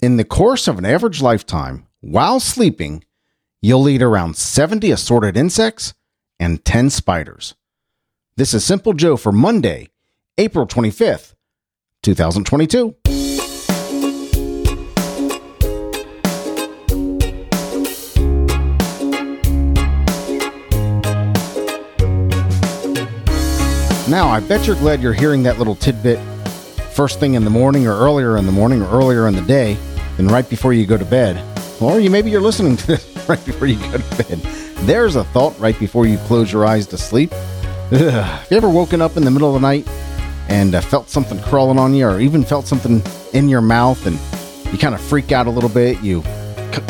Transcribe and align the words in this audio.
In 0.00 0.16
the 0.16 0.24
course 0.24 0.68
of 0.68 0.76
an 0.78 0.84
average 0.84 1.22
lifetime, 1.22 1.86
while 2.00 2.40
sleeping, 2.40 3.04
you'll 3.62 3.88
eat 3.88 4.02
around 4.02 4.36
70 4.36 4.90
assorted 4.90 5.36
insects 5.36 5.94
and 6.38 6.64
10 6.64 6.90
spiders. 6.90 7.54
This 8.36 8.52
is 8.52 8.64
Simple 8.64 8.92
Joe 8.92 9.16
for 9.16 9.32
Monday, 9.32 9.88
April 10.36 10.66
25th, 10.66 11.34
2022. 12.02 12.96
Now, 24.06 24.28
I 24.28 24.40
bet 24.40 24.66
you're 24.66 24.76
glad 24.76 25.00
you're 25.00 25.12
hearing 25.14 25.44
that 25.44 25.58
little 25.58 25.76
tidbit 25.76 26.18
first 26.94 27.18
thing 27.18 27.34
in 27.34 27.42
the 27.42 27.50
morning 27.50 27.88
or 27.88 27.98
earlier 27.98 28.36
in 28.36 28.46
the 28.46 28.52
morning 28.52 28.80
or 28.80 28.88
earlier 28.88 29.26
in 29.26 29.34
the 29.34 29.42
day 29.42 29.76
than 30.16 30.28
right 30.28 30.48
before 30.48 30.72
you 30.72 30.86
go 30.86 30.96
to 30.96 31.04
bed. 31.04 31.42
Or 31.80 31.98
you 31.98 32.08
maybe 32.08 32.30
you're 32.30 32.40
listening 32.40 32.76
to 32.76 32.86
this 32.86 33.04
right 33.28 33.44
before 33.44 33.66
you 33.66 33.80
go 33.90 33.98
to 33.98 34.24
bed. 34.24 34.38
There's 34.86 35.16
a 35.16 35.24
thought 35.24 35.58
right 35.58 35.78
before 35.78 36.06
you 36.06 36.18
close 36.18 36.52
your 36.52 36.64
eyes 36.64 36.86
to 36.88 36.98
sleep. 36.98 37.32
Ugh. 37.32 38.00
Have 38.00 38.46
you 38.48 38.56
ever 38.56 38.68
woken 38.68 39.02
up 39.02 39.16
in 39.16 39.24
the 39.24 39.30
middle 39.30 39.48
of 39.48 39.60
the 39.60 39.66
night 39.66 39.88
and 40.48 40.74
uh, 40.74 40.80
felt 40.80 41.08
something 41.08 41.40
crawling 41.42 41.78
on 41.78 41.94
you 41.94 42.06
or 42.06 42.20
even 42.20 42.44
felt 42.44 42.66
something 42.66 43.02
in 43.32 43.48
your 43.48 43.60
mouth 43.60 44.06
and 44.06 44.16
you 44.72 44.78
kind 44.78 44.94
of 44.94 45.00
freak 45.00 45.32
out 45.32 45.48
a 45.48 45.50
little 45.50 45.68
bit? 45.68 46.00
You 46.00 46.22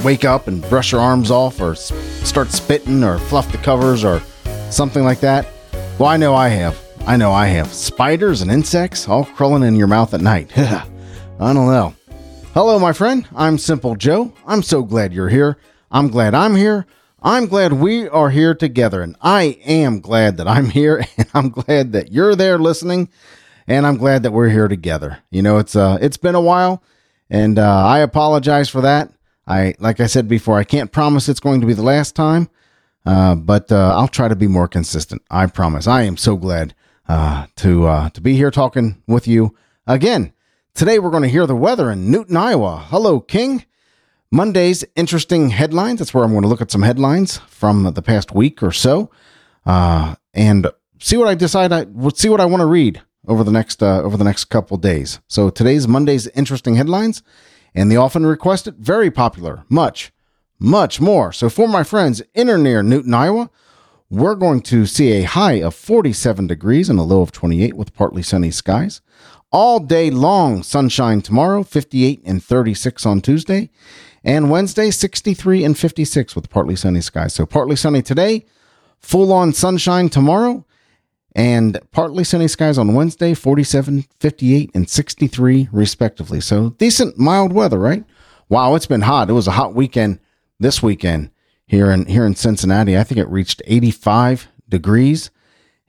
wake 0.05 0.27
up 0.27 0.49
and 0.49 0.63
brush 0.69 0.93
your 0.93 1.01
arms 1.01 1.31
off 1.31 1.63
or 1.63 1.75
start 1.75 2.51
spitting 2.51 3.03
or 3.03 3.19
fluff 3.19 3.51
the 3.51 3.59
covers 3.59 4.05
or 4.05 4.21
something 4.71 5.03
like 5.03 5.21
that? 5.21 5.47
Well, 5.99 6.11
I 6.11 6.19
know 6.19 6.35
I 6.35 6.49
have. 6.49 6.84
I 7.07 7.19
know 7.19 7.33
I 7.33 7.47
have. 7.49 7.71
Spiders 7.71 8.41
and 8.41 8.51
insects 8.51 9.07
all 9.07 9.27
crawling 9.27 9.63
in 9.63 9.77
your 9.77 9.87
mouth 9.87 10.15
at 10.15 10.23
night. 10.23 10.51
I 10.57 10.87
don't 11.39 11.67
know. 11.67 11.95
Hello, 12.55 12.79
my 12.79 12.95
friend. 12.95 13.29
I'm 13.37 13.59
Simple 13.59 13.95
Joe. 13.95 14.33
I'm 14.47 14.63
so 14.63 14.83
glad 14.83 15.13
you're 15.13 15.29
here. 15.29 15.59
I'm 15.91 16.09
glad 16.09 16.35
I'm 16.35 16.57
here. 16.57 16.87
I'm 17.23 17.47
glad 17.47 17.75
we 17.75 18.09
are 18.09 18.31
here 18.31 18.55
together. 18.55 19.03
And 19.03 19.17
I 19.21 19.59
am 19.67 20.01
glad 20.01 20.39
that 20.39 20.49
I'm 20.49 20.71
here. 20.71 21.05
And 21.19 21.29
I'm 21.35 21.51
glad 21.51 21.93
that 21.93 22.11
you're 22.11 22.35
there 22.35 22.59
listening. 22.59 23.11
And 23.67 23.87
I'm 23.87 23.99
glad 23.99 24.23
that 24.23 24.33
we're 24.33 24.49
here 24.49 24.69
together. 24.69 25.19
You 25.31 25.43
know, 25.43 25.59
it's 25.59 25.77
uh 25.77 25.99
it's 26.01 26.17
been 26.17 26.35
a 26.35 26.41
while, 26.41 26.83
and 27.31 27.59
uh, 27.59 27.87
I 27.87 28.01
apologize 28.01 28.69
for 28.69 28.83
that. 28.83 29.11
I 29.47 29.75
like 29.79 30.01
I 30.01 30.07
said 30.07 30.29
before, 30.29 30.59
I 30.59 30.65
can't 30.65 30.93
promise 30.93 31.29
it's 31.29 31.41
going 31.41 31.61
to 31.61 31.67
be 31.67 31.73
the 31.73 31.83
last 31.83 32.15
time. 32.15 32.49
Uh, 33.07 33.35
but 33.35 33.71
uh, 33.73 33.95
I'll 33.97 34.09
try 34.09 34.29
to 34.29 34.37
be 34.37 34.49
more 34.49 34.69
consistent. 34.69 35.23
I 35.31 35.47
promise. 35.47 35.87
I 35.87 36.03
am 36.03 36.17
so 36.19 36.37
glad 36.37 36.75
uh, 37.09 37.47
to 37.57 37.87
uh, 37.87 38.11
to 38.11 38.21
be 38.21 38.35
here 38.37 38.51
talking 38.51 39.03
with 39.07 39.27
you 39.27 39.55
again. 39.87 40.33
Today 40.75 40.99
we're 40.99 41.11
going 41.11 41.23
to 41.23 41.29
hear 41.29 41.47
the 41.47 41.57
weather 41.57 41.91
in 41.91 42.11
Newton, 42.11 42.37
Iowa. 42.37 42.85
Hello, 42.89 43.21
King. 43.21 43.65
Monday's 44.31 44.85
interesting 44.97 45.51
headlines. 45.51 46.01
That's 46.01 46.13
where 46.13 46.25
I'm 46.25 46.33
going 46.33 46.43
to 46.43 46.49
look 46.49 46.61
at 46.61 46.71
some 46.73 46.83
headlines 46.83 47.39
from 47.49 47.85
the 47.95 48.03
past 48.03 48.35
week 48.35 48.63
or 48.63 48.73
so, 48.73 49.11
uh, 49.65 50.17
and 50.33 50.67
see 50.99 51.17
what 51.17 51.29
I 51.29 51.35
decide. 51.35 51.73
I 51.73 51.87
see 52.15 52.29
what 52.29 52.41
I 52.41 52.47
want 52.47 52.61
to 52.61 52.67
read 52.67 53.01
over 53.29 53.45
the 53.45 53.53
next 53.53 53.83
uh, 53.83 54.03
over 54.03 54.17
the 54.17 54.25
next 54.25 54.47
couple 54.47 54.77
days. 54.77 55.21
So 55.29 55.51
today's 55.51 55.87
Monday's 55.87 56.27
interesting 56.29 56.75
headlines, 56.75 57.23
and 57.75 57.91
the 57.91 57.97
often 57.97 58.27
requested, 58.27 58.77
very 58.79 59.11
popular, 59.11 59.65
much, 59.69 60.13
much 60.59 61.01
more. 61.01 61.33
So 61.33 61.49
for 61.49 61.69
my 61.69 61.85
friends 61.85 62.23
in 62.35 62.51
or 62.51 62.59
near 62.59 62.83
Newton, 62.83 63.15
Iowa, 63.15 63.51
we're 64.15 64.37
going 64.37 64.61
to 64.63 64.87
see 64.87 65.13
a 65.13 65.23
high 65.23 65.55
of 65.55 65.75
47 65.75 66.47
degrees 66.47 66.89
and 66.89 66.99
a 66.99 67.03
low 67.03 67.21
of 67.21 67.33
28 67.33 67.77
with 67.77 67.95
partly 67.95 68.23
sunny 68.23 68.51
skies. 68.51 69.01
All 69.51 69.81
day 69.81 70.11
long, 70.11 70.63
sunshine 70.63 71.21
tomorrow, 71.21 71.63
58 71.63 72.23
and 72.25 72.43
36 72.43 73.07
on 73.07 73.21
Tuesday. 73.21 73.71
And 74.23 74.51
Wednesday, 74.51 74.91
63 74.91 75.65
and 75.65 75.77
56 75.77 76.35
with 76.35 76.49
partly 76.49 76.77
sunny 76.77 77.01
skies. 77.01 77.35
So 77.35 77.45
partly 77.45 77.77
sunny 77.77 78.03
today, 78.03 78.47
full 79.01 79.33
on 79.33 79.53
sunshine 79.53 80.09
tomorrow, 80.09 80.65
and 81.37 81.79
partly 81.91 82.25
sunny 82.25 82.49
skies 82.49 82.79
on 82.79 82.95
Wednesday, 82.95 83.35
47, 83.35 84.05
58, 84.21 84.71
and 84.75 84.89
63 84.89 85.69
respectively. 85.73 86.41
So 86.41 86.71
decent 86.71 87.19
mild 87.19 87.53
weather, 87.53 87.79
right? 87.79 88.05
Wow, 88.49 88.77
it's 88.77 88.87
been 88.87 89.03
hot. 89.03 89.29
It 89.29 89.35
was 89.35 89.49
a 89.49 89.53
hot 89.53 89.75
weekend 89.75 90.21
this 90.59 90.83
weekend 90.83 91.31
here 91.67 91.91
in 91.91 92.07
here 92.07 92.27
in 92.27 92.35
Cincinnati. 92.35 92.99
I 92.99 93.05
think 93.05 93.19
it 93.19 93.29
reached 93.29 93.63
85 93.65 94.49
degrees, 94.69 95.31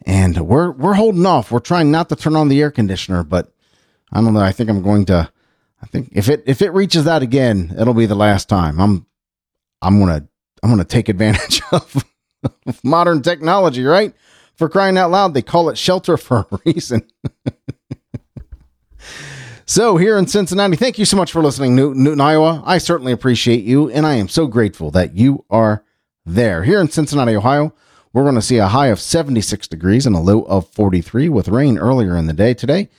and 0.06 0.48
we're 0.48 0.72
we're 0.72 0.94
holding 0.94 1.26
off. 1.26 1.52
We're 1.52 1.60
trying 1.60 1.92
not 1.92 2.10
to 2.10 2.16
turn 2.16 2.36
on 2.36 2.48
the 2.48 2.62
air 2.62 2.72
conditioner, 2.72 3.24
but 3.24 3.54
I 4.12 4.22
don't 4.22 4.34
know. 4.34 4.40
I 4.40 4.52
think 4.52 4.70
I'm 4.70 4.82
going 4.82 5.06
to. 5.06 5.32
I 5.82 5.88
think 5.88 6.10
if 6.14 6.30
it 6.30 6.44
if 6.46 6.62
it 6.62 6.72
reaches 6.72 7.04
that 7.04 7.22
again, 7.22 7.76
it'll 7.80 7.94
be 7.94 8.06
the 8.06 8.16
last 8.16 8.50
time. 8.50 8.80
I'm 8.80 9.06
I'm 9.82 10.00
gonna 10.00 10.28
I'm 10.64 10.70
gonna 10.70 10.84
take 10.84 11.10
advantage 11.10 11.62
of, 11.72 12.04
of 12.66 12.84
modern 12.84 13.22
technology, 13.22 13.84
right? 13.84 14.14
For 14.56 14.70
crying 14.70 14.98
out 14.98 15.12
loud, 15.12 15.34
they 15.34 15.42
call 15.42 15.70
it 15.70 15.78
shelter 15.78 16.18
for 16.18 16.48
a 16.52 16.60
reason. 16.66 17.06
So, 19.68 19.98
here 19.98 20.16
in 20.16 20.28
Cincinnati, 20.28 20.76
thank 20.76 21.00
you 21.00 21.06
so 21.06 21.18
much 21.18 21.32
for 21.32 21.42
listening, 21.42 21.76
Newton, 21.76 22.22
Iowa. 22.22 22.62
I 22.68 22.78
certainly 22.78 23.12
appreciate 23.12 23.64
you, 23.64 23.90
and 23.90 24.06
I 24.06 24.14
am 24.14 24.30
so 24.30 24.46
grateful 24.46 24.92
that 24.92 25.18
you 25.18 25.44
are 25.50 25.84
there. 26.24 26.64
Here 26.64 26.80
in 26.80 26.88
Cincinnati, 26.88 27.36
Ohio, 27.36 27.74
we're 28.14 28.22
going 28.22 28.36
to 28.36 28.44
see 28.44 28.60
a 28.60 28.68
high 28.68 28.88
of 28.88 29.00
76 29.00 29.68
degrees 29.68 30.06
and 30.06 30.16
a 30.16 30.20
low 30.20 30.44
of 30.44 30.70
43 30.70 31.30
with 31.30 31.48
rain 31.48 31.80
earlier 31.80 32.16
in 32.16 32.28
the 32.28 32.34
day 32.34 32.54
today. 32.54 32.90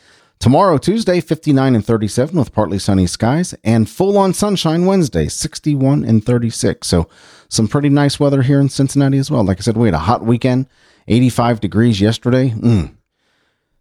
Tomorrow, 0.41 0.79
Tuesday, 0.79 1.21
59 1.21 1.77
and 1.77 1.87
37 1.87 2.37
with 2.37 2.53
partly 2.53 2.81
sunny 2.81 3.07
skies, 3.07 3.55
and 3.63 3.89
full 3.89 4.19
on 4.19 4.35
sunshine 4.35 4.87
Wednesday, 4.87 5.29
61 5.29 6.03
and 6.03 6.27
36. 6.27 6.85
So, 6.85 7.09
some 7.49 7.69
pretty 7.69 7.91
nice 7.91 8.19
weather 8.19 8.43
here 8.43 8.59
in 8.59 8.71
Cincinnati 8.71 9.19
as 9.19 9.31
well. 9.31 9.45
Like 9.45 9.59
I 9.59 9.61
said, 9.61 9.77
we 9.77 9.87
had 9.87 9.95
a 9.95 9.99
hot 9.99 10.25
weekend, 10.25 10.67
85 11.07 11.61
degrees 11.61 12.01
yesterday. 12.01 12.51
Mm. 12.51 12.97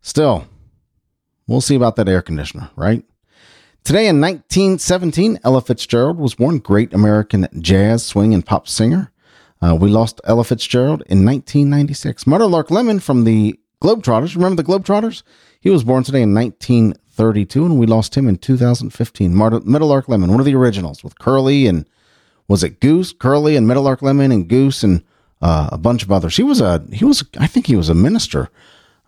Still, 0.01 0.47
We'll 1.47 1.61
see 1.61 1.75
about 1.75 1.95
that 1.97 2.09
air 2.09 2.21
conditioner, 2.21 2.69
right? 2.75 3.05
Today 3.83 4.07
in 4.07 4.19
1917, 4.19 5.39
Ella 5.43 5.61
Fitzgerald 5.61 6.17
was 6.17 6.33
born, 6.33 6.57
great 6.57 6.91
American 6.93 7.47
jazz, 7.59 8.03
swing, 8.03 8.33
and 8.33 8.43
pop 8.43 8.67
singer. 8.67 9.11
Uh, 9.61 9.75
we 9.75 9.89
lost 9.89 10.19
Ella 10.23 10.43
Fitzgerald 10.43 11.03
in 11.07 11.23
1996. 11.23 12.25
Meadowlark 12.25 12.71
Lemon 12.71 12.99
from 12.99 13.25
the 13.25 13.59
Globetrotters. 13.81 14.35
Remember 14.35 14.61
the 14.61 14.67
Globetrotters? 14.67 15.21
He 15.59 15.69
was 15.69 15.83
born 15.83 16.03
today 16.03 16.23
in 16.23 16.33
1932, 16.33 17.65
and 17.65 17.79
we 17.79 17.85
lost 17.85 18.15
him 18.15 18.27
in 18.27 18.37
2015. 18.37 19.35
Meadowlark 19.37 20.09
Lemon, 20.09 20.31
one 20.31 20.39
of 20.39 20.45
the 20.47 20.55
originals 20.55 21.03
with 21.03 21.19
Curly 21.19 21.67
and 21.67 21.87
was 22.47 22.63
it 22.63 22.79
Goose, 22.79 23.13
Curly, 23.13 23.55
and 23.55 23.67
Meadowlark 23.67 24.01
Lemon 24.01 24.31
and 24.31 24.47
Goose 24.47 24.83
and 24.83 25.03
uh, 25.41 25.69
a 25.71 25.77
bunch 25.77 26.03
of 26.03 26.11
others. 26.11 26.37
He 26.37 26.43
was 26.43 26.61
a 26.61 26.83
he 26.91 27.05
was 27.05 27.23
I 27.39 27.47
think 27.47 27.67
he 27.67 27.75
was 27.75 27.89
a 27.89 27.95
minister 27.95 28.49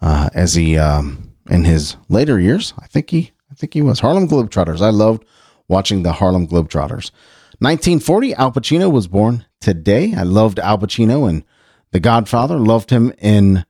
uh, 0.02 0.30
as 0.34 0.56
he 0.56 0.78
um, 0.78 1.26
in 1.50 1.63
his 1.63 1.97
later 2.09 2.40
years. 2.40 2.74
I 2.80 2.88
think 2.88 3.09
he 3.09 3.31
I 3.52 3.56
think 3.56 3.74
he 3.74 3.81
was 3.81 4.00
Harlem 4.00 4.28
Globetrotters. 4.28 4.81
I 4.81 4.90
loved 4.90 5.25
watching 5.68 6.03
the 6.03 6.13
Harlem 6.13 6.47
Globetrotters. 6.47 7.12
1940, 7.59 8.34
Al 8.35 8.52
Pacino 8.52 8.91
was 8.91 9.08
born 9.08 9.46
today. 9.62 10.13
I 10.16 10.24
loved 10.24 10.59
Al 10.59 10.78
Pacino 10.78 11.28
and 11.28 11.44
The 11.91 12.00
Godfather. 12.00 12.59
Loved 12.59 12.91
him 12.91 13.13
in 13.18 13.66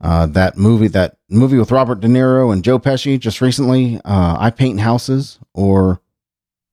uh, 0.00 0.26
that 0.26 0.56
movie, 0.56 0.88
that 0.88 1.18
movie 1.28 1.58
with 1.58 1.70
Robert 1.70 2.00
De 2.00 2.08
Niro 2.08 2.52
and 2.52 2.64
Joe 2.64 2.78
Pesci 2.78 3.18
just 3.20 3.40
recently. 3.40 4.00
Uh, 4.04 4.36
I 4.38 4.50
Paint 4.50 4.80
Houses, 4.80 5.38
or 5.54 6.00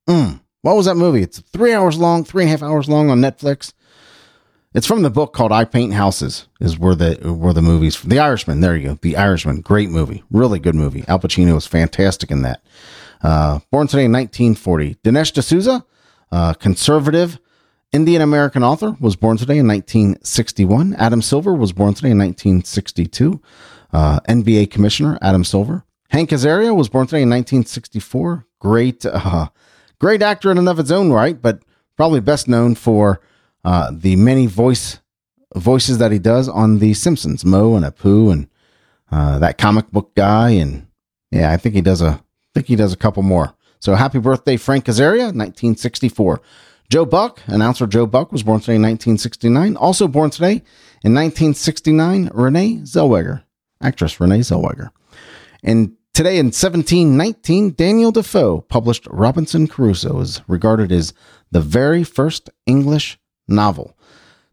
mm, 0.10 0.40
what 0.62 0.76
was 0.76 0.86
that 0.86 0.96
movie? 0.96 1.22
It's 1.22 1.40
three 1.40 1.74
hours 1.74 1.98
long, 1.98 2.24
three 2.24 2.44
and 2.44 2.50
a 2.50 2.52
half 2.52 2.64
hours 2.64 2.90
long 2.90 3.10
on 3.10 3.20
Netflix. 3.20 3.74
It's 4.78 4.86
from 4.86 5.02
the 5.02 5.10
book 5.10 5.34
called 5.34 5.52
I 5.52 5.66
Paint 5.66 5.94
Houses. 5.94 6.48
Is 6.60 6.78
where 6.78 6.94
the 6.94 7.16
where 7.34 7.52
the 7.52 7.64
movies 7.64 8.00
The 8.00 8.20
Irishman. 8.20 8.62
There 8.62 8.78
you 8.78 8.90
go. 8.90 9.00
The 9.02 9.18
Irishman. 9.18 9.62
Great 9.62 9.90
movie. 9.90 10.24
Really 10.30 10.60
good 10.60 10.76
movie. 10.76 11.04
Al 11.08 11.18
Pacino 11.18 11.56
was 11.56 11.66
fantastic 11.66 12.30
in 12.30 12.44
that. 12.44 12.62
Uh, 13.24 13.58
born 13.72 13.88
today 13.88 14.06
in 14.06 14.12
1940. 14.12 14.94
Dinesh 15.04 15.34
D'Souza, 15.34 15.84
uh, 16.32 16.54
conservative 16.54 17.40
Indian 17.92 18.22
American 18.22 18.64
author, 18.64 18.96
was 19.00 19.16
born 19.16 19.38
today 19.38 19.58
in 19.58 19.68
1961. 19.68 20.94
Adam 20.94 21.24
Silver 21.24 21.56
was 21.56 21.74
born 21.74 21.96
today 21.96 22.12
in 22.12 22.20
1962. 22.20 23.42
Uh, 23.92 24.20
NBA 24.30 24.70
Commissioner 24.70 25.18
Adam 25.24 25.44
Silver. 25.44 25.86
Hank 26.12 26.30
Azaria 26.30 26.76
was 26.76 26.88
born 26.88 27.08
today 27.08 27.24
in 27.24 27.32
1964. 27.32 28.46
Great, 28.60 29.08
uh, 29.08 29.48
great 29.98 30.22
actor 30.22 30.52
in 30.52 30.60
and 30.60 30.70
of 30.70 30.78
its 30.78 30.92
own 30.92 31.12
right, 31.12 31.42
but 31.42 31.64
probably 31.96 32.20
best 32.20 32.48
known 32.48 32.76
for 32.76 33.20
uh, 33.68 33.92
the 33.92 34.16
many 34.16 34.46
voice 34.46 35.00
voices 35.54 35.98
that 35.98 36.14
he 36.14 36.20
does 36.20 36.48
on 36.48 36.80
The 36.80 36.94
Simpsons, 36.94 37.44
Moe 37.44 37.76
and 37.76 37.84
Apu, 37.84 38.32
and 38.32 38.48
uh, 39.12 39.40
that 39.40 39.58
comic 39.58 39.92
book 39.92 40.16
guy, 40.16 40.52
and 40.52 40.88
yeah, 41.32 41.52
I 41.52 41.58
think 41.58 41.76
he 41.76 41.82
does 41.82 42.02
a 42.02 42.08
I 42.12 42.50
think 42.54 42.68
he 42.68 42.78
does 42.78 42.94
a 42.94 42.98
couple 42.98 43.24
more. 43.24 43.54
So 43.80 43.94
happy 43.96 44.20
birthday, 44.20 44.56
Frank 44.56 44.86
Azaria, 44.86 45.36
1964. 45.36 46.42
Joe 46.90 47.06
Buck, 47.06 47.42
announcer 47.48 47.86
Joe 47.88 48.06
Buck, 48.06 48.32
was 48.32 48.42
born 48.42 48.62
today 48.62 48.76
in 48.76 48.84
1969. 48.84 49.76
Also 49.76 50.08
born 50.08 50.30
today 50.30 50.64
in 51.04 51.14
1969, 51.14 52.32
Renee 52.34 52.78
Zellweger, 52.84 53.44
actress 53.82 54.22
Renee 54.22 54.40
Zellweger. 54.40 54.92
And 55.62 55.98
Today 56.14 56.40
in 56.40 56.48
1719, 56.48 57.76
Daniel 57.76 58.12
Defoe 58.12 58.62
published 58.62 59.06
Robinson 59.12 59.68
Crusoe, 59.68 60.20
is 60.20 60.42
regarded 60.48 60.92
as 60.92 61.14
the 61.52 61.62
very 61.62 62.04
first 62.04 62.50
English 62.66 63.20
novel. 63.48 63.98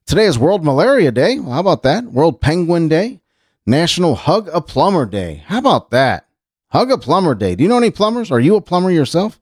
Today 0.06 0.26
is 0.26 0.38
World 0.38 0.64
Malaria 0.64 1.10
Day. 1.10 1.38
Well, 1.38 1.52
how 1.52 1.60
about 1.60 1.82
that? 1.84 2.04
World 2.04 2.40
Penguin 2.40 2.88
Day. 2.88 3.20
National 3.66 4.14
Hug 4.14 4.48
a 4.52 4.60
Plumber 4.60 5.06
Day. 5.06 5.42
How 5.46 5.58
about 5.58 5.90
that? 5.90 6.26
Hug 6.68 6.90
a 6.90 6.98
Plumber 6.98 7.34
Day. 7.34 7.54
Do 7.54 7.62
you 7.62 7.68
know 7.68 7.78
any 7.78 7.90
plumbers? 7.90 8.30
Are 8.30 8.40
you 8.40 8.56
a 8.56 8.60
plumber 8.60 8.90
yourself? 8.90 9.40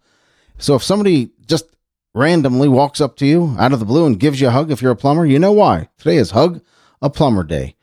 So 0.58 0.74
if 0.76 0.82
somebody 0.82 1.30
just 1.46 1.66
randomly 2.14 2.68
walks 2.68 3.00
up 3.00 3.16
to 3.16 3.26
you 3.26 3.56
out 3.58 3.72
of 3.72 3.80
the 3.80 3.86
blue 3.86 4.06
and 4.06 4.20
gives 4.20 4.40
you 4.40 4.48
a 4.48 4.52
hug 4.52 4.70
if 4.70 4.80
you're 4.80 4.92
a 4.92 4.96
plumber, 4.96 5.26
you 5.26 5.38
know 5.38 5.52
why. 5.52 5.88
Today 5.98 6.16
is 6.16 6.30
Hug 6.30 6.60
a 7.00 7.10
Plumber 7.10 7.42
Day. 7.42 7.74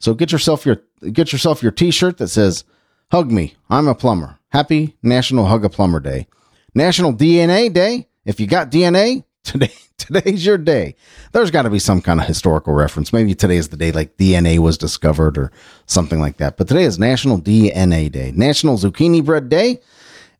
So 0.00 0.14
get 0.14 0.32
yourself 0.32 0.64
your 0.64 0.80
get 1.12 1.32
yourself 1.32 1.62
your 1.62 1.72
t-shirt 1.72 2.18
that 2.18 2.28
says 2.28 2.64
Hug 3.10 3.30
me. 3.30 3.54
I'm 3.68 3.86
a 3.86 3.94
plumber. 3.94 4.38
Happy 4.48 4.96
National 5.02 5.46
Hug 5.46 5.64
a 5.64 5.68
Plumber 5.68 6.00
Day. 6.00 6.26
National 6.74 7.12
DNA 7.12 7.72
Day. 7.72 8.08
If 8.24 8.40
you 8.40 8.46
got 8.46 8.70
DNA, 8.70 9.24
today 9.44 9.72
today's 9.98 10.44
your 10.44 10.58
day. 10.58 10.96
There's 11.32 11.50
got 11.50 11.62
to 11.62 11.70
be 11.70 11.78
some 11.78 12.00
kind 12.00 12.20
of 12.20 12.26
historical 12.26 12.74
reference. 12.74 13.12
Maybe 13.12 13.34
today 13.34 13.56
is 13.56 13.68
the 13.68 13.76
day 13.76 13.92
like 13.92 14.16
DNA 14.16 14.58
was 14.58 14.78
discovered 14.78 15.38
or 15.38 15.52
something 15.86 16.20
like 16.20 16.38
that. 16.38 16.56
But 16.56 16.68
today 16.68 16.84
is 16.84 16.98
National 16.98 17.40
DNA 17.40 18.10
Day, 18.10 18.32
National 18.34 18.76
Zucchini 18.76 19.24
Bread 19.24 19.48
Day, 19.48 19.80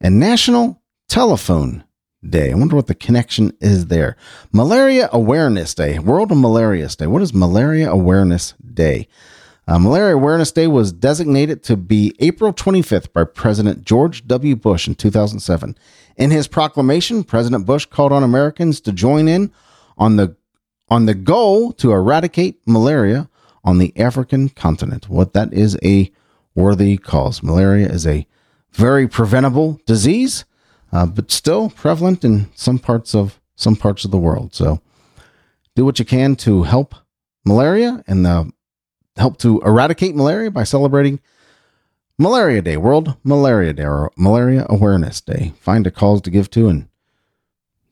and 0.01 0.19
National 0.19 0.83
Telephone 1.09 1.85
Day. 2.29 2.51
I 2.51 2.55
wonder 2.55 2.77
what 2.77 2.87
the 2.87 2.95
connection 2.95 3.53
is 3.61 3.87
there. 3.87 4.17
Malaria 4.53 5.09
Awareness 5.13 5.75
Day, 5.75 5.99
World 5.99 6.37
Malaria 6.37 6.89
Day. 6.89 7.07
What 7.07 7.23
is 7.23 7.35
Malaria 7.35 7.91
Awareness 7.91 8.55
Day? 8.73 9.09
Uh, 9.67 9.79
Malaria 9.79 10.15
Awareness 10.15 10.53
Day 10.53 10.67
was 10.67 10.93
designated 10.93 11.63
to 11.65 11.77
be 11.77 12.15
April 12.19 12.53
25th 12.53 13.13
by 13.13 13.25
President 13.25 13.85
George 13.85 14.27
W. 14.27 14.57
Bush 14.57 14.87
in 14.87 14.95
2007. 14.95 15.77
In 16.17 16.31
his 16.31 16.47
proclamation, 16.47 17.25
President 17.25 17.65
Bush 17.65 17.87
called 17.87 18.13
on 18.13 18.23
Americans 18.23 18.81
to 18.83 18.93
join 18.93 19.27
in 19.27 19.51
on 19.97 20.17
the 20.17 20.37
on 20.91 21.07
the 21.07 21.15
goal 21.15 21.73
to 21.73 21.93
eradicate 21.93 22.61
malaria 22.67 23.31
on 23.65 23.79
the 23.79 23.99
African 23.99 24.51
continent. 24.51 25.09
What 25.09 25.33
that 25.33 25.53
is 25.55 25.79
a 25.83 26.13
worthy 26.55 26.99
cause. 26.99 27.43
Malaria 27.43 27.89
is 27.89 28.07
a 28.07 28.27
very 28.73 29.09
preventable 29.09 29.81
disease, 29.87 30.45
uh, 30.93 31.07
but 31.07 31.31
still 31.31 31.71
prevalent 31.71 32.23
in 32.23 32.51
some 32.55 32.79
parts 32.79 33.15
of 33.15 33.41
some 33.57 33.77
parts 33.77 34.05
of 34.05 34.11
the 34.11 34.19
world. 34.19 34.55
So, 34.55 34.81
do 35.75 35.87
what 35.87 35.99
you 35.99 36.05
can 36.05 36.37
to 36.37 36.65
help 36.65 36.95
malaria 37.47 38.05
and 38.07 38.27
the 38.27 38.53
help 39.17 39.39
to 39.39 39.61
eradicate 39.61 40.15
malaria 40.15 40.51
by 40.51 40.65
celebrating 40.65 41.21
Malaria 42.19 42.63
Day, 42.63 42.77
World 42.77 43.17
Malaria 43.25 43.73
Day, 43.73 43.85
or 43.85 44.13
Malaria 44.17 44.67
Awareness 44.69 45.21
Day. 45.21 45.53
Find 45.59 45.87
a 45.87 45.91
cause 45.91 46.21
to 46.23 46.31
give 46.31 46.49
to 46.51 46.69
and 46.69 46.89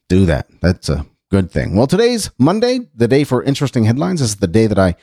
do 0.08 0.26
that. 0.26 0.46
That's 0.60 0.88
a 0.88 1.06
good 1.30 1.50
thing. 1.50 1.74
Well, 1.74 1.88
today's 1.88 2.30
Monday, 2.38 2.80
the 2.94 3.08
day 3.08 3.24
for 3.24 3.42
interesting 3.42 3.84
headlines. 3.84 4.20
This 4.20 4.30
is 4.30 4.36
the 4.36 4.46
day 4.46 4.68
that 4.68 4.78
I 4.78 4.94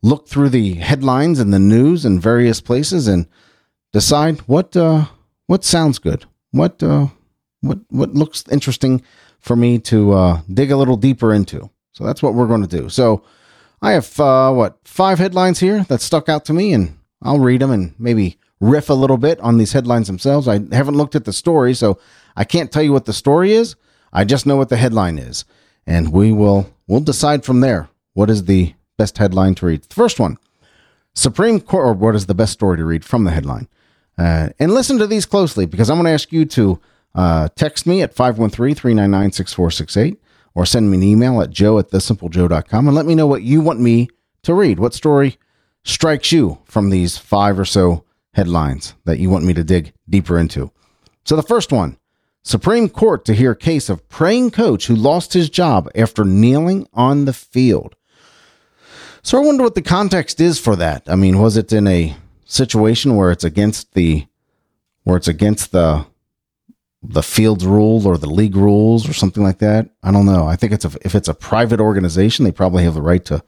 look 0.00 0.26
through 0.26 0.48
the 0.48 0.74
headlines 0.74 1.38
and 1.38 1.52
the 1.52 1.58
news 1.58 2.06
in 2.06 2.18
various 2.18 2.60
places 2.60 3.06
and 3.06 3.26
decide 3.92 4.38
what 4.40 4.74
uh, 4.74 5.06
what 5.46 5.64
sounds 5.64 5.98
good, 5.98 6.24
what 6.52 6.82
uh, 6.82 7.08
what 7.60 7.80
what 7.90 8.14
looks 8.14 8.44
interesting 8.50 9.02
for 9.38 9.54
me 9.54 9.78
to 9.80 10.12
uh, 10.12 10.40
dig 10.52 10.70
a 10.70 10.76
little 10.76 10.96
deeper 10.96 11.34
into. 11.34 11.68
So 11.92 12.04
that's 12.04 12.22
what 12.22 12.32
we're 12.34 12.46
going 12.46 12.66
to 12.66 12.78
do. 12.80 12.88
So 12.88 13.22
I 13.82 13.92
have 13.92 14.18
uh, 14.20 14.52
what 14.52 14.78
five 14.84 15.18
headlines 15.18 15.58
here 15.58 15.82
that 15.84 16.00
stuck 16.00 16.28
out 16.28 16.44
to 16.44 16.52
me, 16.52 16.72
and 16.72 16.98
I'll 17.20 17.40
read 17.40 17.60
them 17.60 17.72
and 17.72 17.94
maybe 17.98 18.38
riff 18.60 18.88
a 18.88 18.94
little 18.94 19.16
bit 19.16 19.40
on 19.40 19.58
these 19.58 19.72
headlines 19.72 20.06
themselves. 20.06 20.46
I 20.46 20.60
haven't 20.72 20.96
looked 20.96 21.16
at 21.16 21.24
the 21.24 21.32
story, 21.32 21.74
so 21.74 21.98
I 22.36 22.44
can't 22.44 22.70
tell 22.70 22.82
you 22.82 22.92
what 22.92 23.06
the 23.06 23.12
story 23.12 23.52
is. 23.52 23.74
I 24.12 24.24
just 24.24 24.46
know 24.46 24.56
what 24.56 24.68
the 24.68 24.76
headline 24.76 25.18
is, 25.18 25.44
and 25.84 26.12
we 26.12 26.30
will 26.30 26.72
we'll 26.86 27.00
decide 27.00 27.44
from 27.44 27.60
there 27.60 27.88
what 28.14 28.30
is 28.30 28.44
the 28.44 28.74
best 28.96 29.18
headline 29.18 29.56
to 29.56 29.66
read. 29.66 29.82
The 29.82 29.94
first 29.94 30.20
one, 30.20 30.38
Supreme 31.14 31.60
Court, 31.60 31.86
or 31.86 31.92
what 31.92 32.14
is 32.14 32.26
the 32.26 32.34
best 32.34 32.52
story 32.52 32.76
to 32.76 32.84
read 32.84 33.04
from 33.04 33.24
the 33.24 33.32
headline. 33.32 33.66
Uh, 34.16 34.50
and 34.60 34.72
listen 34.72 34.98
to 34.98 35.08
these 35.08 35.26
closely 35.26 35.66
because 35.66 35.90
I'm 35.90 35.96
going 35.96 36.04
to 36.04 36.12
ask 36.12 36.30
you 36.30 36.44
to 36.44 36.80
uh, 37.16 37.48
text 37.56 37.86
me 37.86 38.02
at 38.02 38.14
513 38.14 38.76
399 38.76 39.32
6468 39.32 40.21
or 40.54 40.66
send 40.66 40.90
me 40.90 40.96
an 40.96 41.02
email 41.02 41.40
at 41.40 41.50
joe 41.50 41.78
at 41.78 41.90
thesimplejoe.com 41.90 42.86
and 42.86 42.96
let 42.96 43.06
me 43.06 43.14
know 43.14 43.26
what 43.26 43.42
you 43.42 43.60
want 43.60 43.80
me 43.80 44.08
to 44.42 44.54
read. 44.54 44.78
What 44.78 44.94
story 44.94 45.38
strikes 45.84 46.32
you 46.32 46.58
from 46.64 46.90
these 46.90 47.18
five 47.18 47.58
or 47.58 47.64
so 47.64 48.04
headlines 48.34 48.94
that 49.04 49.18
you 49.18 49.30
want 49.30 49.44
me 49.44 49.54
to 49.54 49.64
dig 49.64 49.92
deeper 50.08 50.38
into? 50.38 50.70
So 51.24 51.36
the 51.36 51.42
first 51.42 51.72
one 51.72 51.98
Supreme 52.44 52.88
Court 52.88 53.24
to 53.24 53.34
hear 53.34 53.54
case 53.54 53.88
of 53.88 54.08
praying 54.08 54.50
coach 54.50 54.86
who 54.86 54.96
lost 54.96 55.32
his 55.32 55.48
job 55.48 55.88
after 55.94 56.24
kneeling 56.24 56.88
on 56.92 57.24
the 57.24 57.32
field. 57.32 57.94
So 59.22 59.38
I 59.38 59.46
wonder 59.46 59.62
what 59.62 59.76
the 59.76 59.82
context 59.82 60.40
is 60.40 60.58
for 60.58 60.74
that. 60.76 61.04
I 61.06 61.14
mean, 61.14 61.38
was 61.38 61.56
it 61.56 61.72
in 61.72 61.86
a 61.86 62.16
situation 62.44 63.16
where 63.16 63.30
it's 63.30 63.44
against 63.44 63.94
the 63.94 64.26
where 65.04 65.16
it's 65.16 65.28
against 65.28 65.72
the 65.72 66.06
the 67.02 67.22
field's 67.22 67.66
rule 67.66 68.06
or 68.06 68.16
the 68.16 68.30
league 68.30 68.56
rules 68.56 69.08
or 69.08 69.12
something 69.12 69.42
like 69.42 69.58
that. 69.58 69.90
I 70.02 70.12
don't 70.12 70.26
know. 70.26 70.46
I 70.46 70.56
think 70.56 70.72
it's 70.72 70.84
a, 70.84 70.92
if 71.02 71.14
it's 71.14 71.28
a 71.28 71.34
private 71.34 71.80
organization, 71.80 72.44
they 72.44 72.52
probably 72.52 72.84
have 72.84 72.94
the 72.94 73.02
right 73.02 73.24
to 73.24 73.42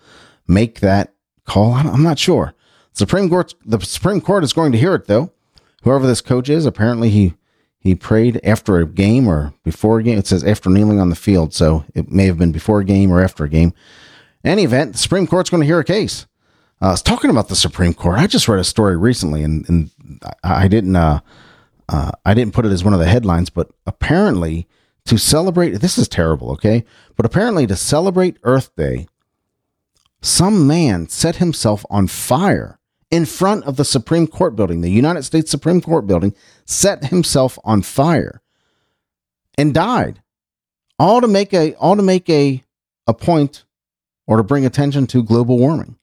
make 0.49 0.81
that 0.81 1.15
call. 1.45 1.73
I'm 1.75 2.03
not 2.03 2.19
sure. 2.19 2.55
Supreme 2.93 3.29
Court, 3.29 3.55
the 3.65 3.81
Supreme 3.81 4.21
Court 4.21 4.45
is 4.45 4.53
going 4.53 4.73
to 4.73 4.79
hear 4.79 4.95
it 4.95 5.06
though. 5.06 5.33
Whoever 5.83 6.06
this 6.06 6.21
coach 6.21 6.49
is, 6.49 6.67
apparently 6.67 7.11
he 7.11 7.35
he 7.79 7.95
prayed 7.95 8.41
after 8.43 8.79
a 8.79 8.87
game 8.87 9.29
or 9.29 9.53
before 9.62 9.99
a 9.99 10.03
game. 10.03 10.19
It 10.19 10.27
says 10.27 10.43
after 10.43 10.71
kneeling 10.71 11.01
on 11.01 11.11
the 11.11 11.17
field, 11.17 11.53
so 11.53 11.85
it 11.95 12.11
may 12.11 12.25
have 12.25 12.39
been 12.39 12.53
before 12.53 12.81
a 12.81 12.85
game 12.85 13.12
or 13.12 13.23
after 13.23 13.45
a 13.45 13.49
game. 13.49 13.75
Any 14.43 14.65
event, 14.65 14.93
the 14.93 14.99
Supreme 14.99 15.27
Court's 15.27 15.51
going 15.51 15.61
to 15.61 15.67
hear 15.67 15.79
a 15.79 15.85
case. 15.85 16.27
Uh, 16.81 16.87
I 16.87 16.91
was 16.93 17.03
talking 17.03 17.31
about 17.31 17.49
the 17.49 17.56
Supreme 17.56 17.93
Court. 17.93 18.19
I 18.19 18.27
just 18.27 18.49
read 18.49 18.59
a 18.59 18.65
story 18.65 18.97
recently, 18.97 19.43
and, 19.43 19.69
and 19.69 19.91
I 20.43 20.67
didn't. 20.67 20.97
Uh, 20.97 21.21
uh, 21.88 22.12
I 22.25 22.34
didn't 22.34 22.54
put 22.54 22.66
it 22.66 22.72
as 22.72 22.84
one 22.84 22.94
of 22.94 23.00
the 23.00 23.06
headlines, 23.06 23.50
but 23.50 23.70
apparently 23.86 24.66
to 25.06 25.19
celebrate, 25.19 25.70
this 25.81 25.98
is 25.98 26.08
terrible, 26.08 26.50
okay? 26.52 26.84
But 27.16 27.26
apparently 27.26 27.66
to 27.66 27.76
celebrate 27.76 28.38
Earth 28.42 28.75
Day, 28.76 29.06
some 30.22 30.66
man 30.66 31.08
set 31.08 31.36
himself 31.36 31.84
on 31.90 32.06
fire 32.06 32.78
in 33.10 33.26
front 33.26 33.64
of 33.64 33.76
the 33.76 33.84
Supreme 33.84 34.26
Court 34.26 34.56
building, 34.56 34.81
the 34.81 34.90
United 34.90 35.22
States 35.25 35.50
Supreme 35.50 35.81
Court 35.81 36.06
building, 36.06 36.34
set 36.64 37.06
himself 37.06 37.58
on 37.62 37.82
fire 37.82 38.40
and 39.58 39.75
died. 39.75 40.22
All 40.98 41.20
to 41.20 41.28
make 41.28 41.53
a 41.53 41.74
all 41.74 41.96
to 41.96 42.03
make 42.03 42.31
a 42.31 42.62
a 43.06 43.12
point 43.14 43.64
or 44.26 44.38
to 44.38 44.43
bring 44.43 44.64
attention 44.64 45.06
to 45.08 45.22
global 45.22 45.58
warming. 45.58 45.96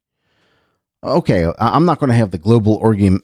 Okay, 1.04 1.52
I'm 1.58 1.86
not 1.86 2.00
going 2.00 2.10
to 2.10 2.16
have 2.16 2.32
the 2.32 2.38
global 2.38 2.80
argument 2.80 3.24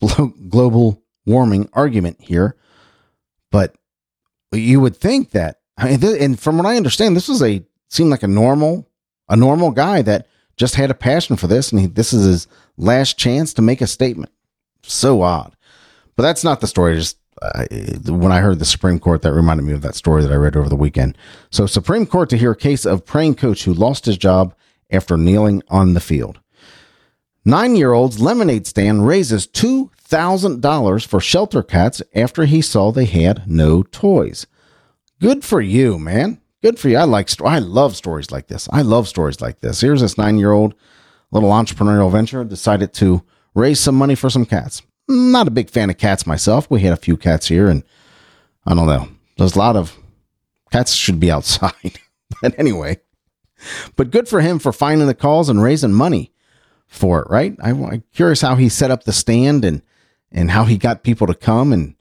global 0.48 1.02
warming 1.26 1.68
argument 1.72 2.18
here, 2.20 2.56
but 3.50 3.74
you 4.52 4.80
would 4.80 4.96
think 4.96 5.30
that. 5.32 5.60
I 5.76 5.96
mean, 5.96 6.16
and 6.20 6.40
from 6.40 6.56
what 6.56 6.66
I 6.66 6.76
understand, 6.76 7.14
this 7.16 7.28
was 7.28 7.42
a 7.42 7.62
seemed 7.88 8.10
like 8.10 8.22
a 8.22 8.28
normal, 8.28 8.88
a 9.28 9.36
normal 9.36 9.70
guy 9.70 10.02
that 10.02 10.26
just 10.56 10.76
had 10.76 10.90
a 10.90 10.94
passion 10.94 11.36
for 11.36 11.46
this, 11.46 11.70
and 11.70 11.80
he, 11.80 11.86
this 11.86 12.12
is 12.12 12.24
his 12.24 12.46
last 12.78 13.18
chance 13.18 13.52
to 13.54 13.62
make 13.62 13.80
a 13.80 13.86
statement. 13.86 14.32
So 14.82 15.22
odd, 15.22 15.56
but 16.14 16.22
that's 16.22 16.44
not 16.44 16.60
the 16.60 16.66
story. 16.66 16.94
Just 16.94 17.18
uh, 17.42 17.66
when 18.06 18.32
I 18.32 18.40
heard 18.40 18.58
the 18.58 18.64
Supreme 18.64 18.98
Court, 18.98 19.22
that 19.22 19.32
reminded 19.32 19.64
me 19.64 19.72
of 19.72 19.82
that 19.82 19.96
story 19.96 20.22
that 20.22 20.32
I 20.32 20.36
read 20.36 20.56
over 20.56 20.68
the 20.68 20.76
weekend. 20.76 21.18
So, 21.50 21.66
Supreme 21.66 22.06
Court 22.06 22.30
to 22.30 22.38
hear 22.38 22.52
a 22.52 22.56
case 22.56 22.86
of 22.86 23.04
praying 23.04 23.34
coach 23.34 23.64
who 23.64 23.74
lost 23.74 24.06
his 24.06 24.16
job 24.16 24.54
after 24.90 25.16
kneeling 25.16 25.62
on 25.68 25.94
the 25.94 26.00
field. 26.00 26.40
Nine 27.44 27.76
year 27.76 27.92
old's 27.92 28.20
lemonade 28.20 28.66
stand 28.66 29.06
raises 29.06 29.46
$2,000 29.46 29.90
for 30.08 31.20
shelter 31.20 31.62
cats 31.62 32.02
after 32.14 32.44
he 32.44 32.62
saw 32.62 32.90
they 32.90 33.06
had 33.06 33.50
no 33.50 33.82
toys. 33.82 34.46
Good 35.20 35.44
for 35.44 35.60
you, 35.60 35.98
man. 35.98 36.40
Good 36.62 36.78
for 36.78 36.88
you. 36.88 36.96
I 36.96 37.04
like, 37.04 37.28
I 37.42 37.58
love 37.58 37.96
stories 37.96 38.30
like 38.30 38.48
this. 38.48 38.68
I 38.72 38.82
love 38.82 39.08
stories 39.08 39.40
like 39.40 39.60
this. 39.60 39.80
Here's 39.80 40.00
this 40.00 40.18
nine 40.18 40.38
year 40.38 40.52
old 40.52 40.74
little 41.30 41.50
entrepreneurial 41.50 42.10
venture 42.10 42.44
decided 42.44 42.92
to 42.94 43.22
raise 43.54 43.80
some 43.80 43.94
money 43.94 44.14
for 44.14 44.30
some 44.30 44.46
cats. 44.46 44.82
Not 45.08 45.48
a 45.48 45.52
big 45.52 45.70
fan 45.70 45.90
of 45.90 45.98
cats 45.98 46.26
myself. 46.26 46.70
We 46.70 46.80
had 46.80 46.92
a 46.92 46.96
few 46.96 47.16
cats 47.16 47.48
here, 47.48 47.68
and 47.68 47.82
I 48.66 48.74
don't 48.74 48.86
know. 48.86 49.08
There's 49.38 49.54
a 49.54 49.58
lot 49.58 49.76
of 49.76 49.96
cats 50.70 50.92
should 50.92 51.20
be 51.20 51.30
outside. 51.30 51.98
but 52.42 52.58
anyway, 52.58 52.98
but 53.96 54.10
good 54.10 54.28
for 54.28 54.40
him 54.40 54.58
for 54.58 54.72
finding 54.72 55.06
the 55.06 55.14
calls 55.14 55.48
and 55.48 55.62
raising 55.62 55.92
money 55.92 56.32
for 56.86 57.22
it, 57.22 57.30
right? 57.30 57.56
I, 57.60 57.70
am 57.70 58.04
curious 58.12 58.40
how 58.40 58.56
he 58.56 58.68
set 58.68 58.90
up 58.90 59.04
the 59.04 59.12
stand 59.12 59.64
and 59.64 59.82
and 60.32 60.50
how 60.50 60.64
he 60.64 60.76
got 60.76 61.02
people 61.02 61.26
to 61.26 61.34
come 61.34 61.72
and 61.72 61.94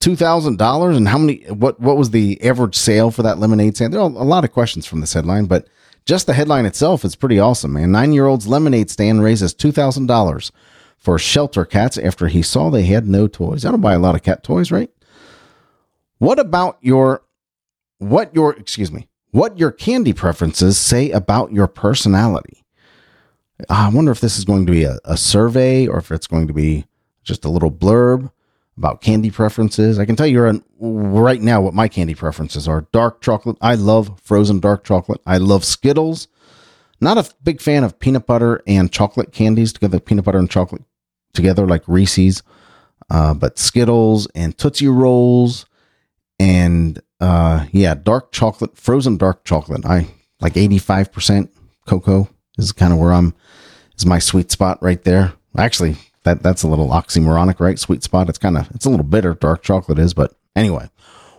two 0.00 0.16
thousand 0.16 0.58
dollars 0.58 0.96
and 0.96 1.08
how 1.08 1.18
many 1.18 1.42
what 1.48 1.78
what 1.80 1.96
was 1.96 2.10
the 2.10 2.42
average 2.42 2.74
sale 2.74 3.10
for 3.10 3.22
that 3.22 3.38
lemonade 3.38 3.76
stand? 3.76 3.92
There 3.92 4.00
are 4.00 4.04
a 4.04 4.08
lot 4.08 4.44
of 4.44 4.52
questions 4.52 4.86
from 4.86 5.00
this 5.00 5.12
headline, 5.12 5.46
but 5.46 5.68
just 6.06 6.26
the 6.26 6.32
headline 6.34 6.66
itself 6.66 7.04
is 7.04 7.14
pretty 7.14 7.38
awesome, 7.38 7.74
man. 7.74 7.92
Nine 7.92 8.12
year 8.12 8.26
old's 8.26 8.48
lemonade 8.48 8.90
stand 8.90 9.22
raises 9.22 9.54
two 9.54 9.72
thousand 9.72 10.06
dollars 10.06 10.50
for 10.96 11.18
shelter 11.18 11.64
cats 11.64 11.96
after 11.98 12.28
he 12.28 12.42
saw 12.42 12.68
they 12.68 12.84
had 12.84 13.06
no 13.06 13.26
toys. 13.26 13.62
That'll 13.62 13.78
buy 13.78 13.94
a 13.94 13.98
lot 13.98 14.14
of 14.14 14.22
cat 14.22 14.42
toys, 14.42 14.70
right? 14.70 14.90
What 16.18 16.38
about 16.38 16.78
your 16.80 17.22
what 17.98 18.34
your 18.34 18.54
excuse 18.54 18.90
me, 18.90 19.08
what 19.30 19.58
your 19.58 19.70
candy 19.70 20.12
preferences 20.12 20.78
say 20.78 21.10
about 21.10 21.52
your 21.52 21.66
personality? 21.66 22.64
I 23.68 23.90
wonder 23.90 24.10
if 24.10 24.20
this 24.20 24.38
is 24.38 24.44
going 24.46 24.64
to 24.64 24.72
be 24.72 24.84
a, 24.84 24.98
a 25.04 25.18
survey 25.18 25.86
or 25.86 25.98
if 25.98 26.10
it's 26.10 26.26
going 26.26 26.46
to 26.46 26.54
be 26.54 26.86
just 27.22 27.44
a 27.44 27.50
little 27.50 27.70
blurb 27.70 28.30
about 28.76 29.00
candy 29.02 29.30
preferences. 29.30 29.98
I 29.98 30.06
can 30.06 30.16
tell 30.16 30.26
you 30.26 30.62
right 30.78 31.40
now 31.40 31.60
what 31.60 31.74
my 31.74 31.88
candy 31.88 32.14
preferences 32.14 32.66
are. 32.66 32.86
Dark 32.92 33.20
chocolate. 33.20 33.58
I 33.60 33.74
love 33.74 34.18
frozen 34.22 34.60
dark 34.60 34.84
chocolate. 34.84 35.20
I 35.26 35.36
love 35.38 35.64
Skittles. 35.64 36.28
Not 37.00 37.18
a 37.18 37.30
big 37.42 37.60
fan 37.60 37.84
of 37.84 37.98
peanut 37.98 38.26
butter 38.26 38.62
and 38.66 38.90
chocolate 38.90 39.32
candies 39.32 39.72
together, 39.72 40.00
peanut 40.00 40.24
butter 40.24 40.38
and 40.38 40.50
chocolate 40.50 40.82
together 41.32 41.66
like 41.66 41.82
Reese's. 41.86 42.42
Uh, 43.10 43.34
but 43.34 43.58
Skittles 43.58 44.28
and 44.34 44.56
Tootsie 44.56 44.88
Rolls 44.88 45.66
and 46.38 47.00
uh, 47.20 47.66
yeah, 47.72 47.94
dark 47.94 48.32
chocolate, 48.32 48.76
frozen 48.76 49.16
dark 49.16 49.44
chocolate. 49.44 49.84
I 49.84 50.08
like 50.40 50.54
85% 50.54 51.50
cocoa 51.86 52.28
is 52.56 52.72
kind 52.72 52.92
of 52.92 52.98
where 52.98 53.12
I'm, 53.12 53.34
is 53.98 54.06
my 54.06 54.18
sweet 54.18 54.50
spot 54.50 54.78
right 54.82 55.02
there. 55.02 55.34
Actually, 55.58 55.96
that 56.24 56.42
that's 56.42 56.62
a 56.62 56.68
little 56.68 56.88
oxymoronic, 56.88 57.60
right? 57.60 57.78
Sweet 57.78 58.02
spot. 58.02 58.28
It's 58.28 58.38
kind 58.38 58.58
of, 58.58 58.70
it's 58.72 58.84
a 58.84 58.90
little 58.90 59.04
bitter, 59.04 59.34
dark 59.34 59.62
chocolate 59.62 59.98
is, 59.98 60.14
but 60.14 60.34
anyway, 60.54 60.90